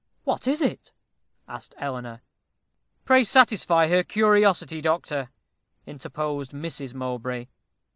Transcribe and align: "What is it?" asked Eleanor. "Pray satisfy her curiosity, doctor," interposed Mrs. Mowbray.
"What 0.23 0.47
is 0.47 0.63
it?" 0.63 0.93
asked 1.47 1.75
Eleanor. 1.77 2.23
"Pray 3.05 3.23
satisfy 3.23 3.87
her 3.87 4.01
curiosity, 4.03 4.81
doctor," 4.81 5.29
interposed 5.85 6.53
Mrs. 6.53 6.95
Mowbray. 6.95 7.45